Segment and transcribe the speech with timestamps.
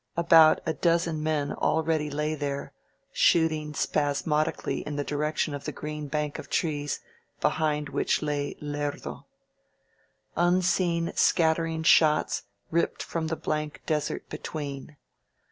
[0.17, 2.73] About a dozen men already lay there,
[3.13, 7.01] shooting spasmodically in the direction of the green bank of trees
[7.39, 9.25] behind which lay Lerdo.
[10.35, 12.41] Unseen scattering shots
[12.71, 14.97] ripped from the blank desert between.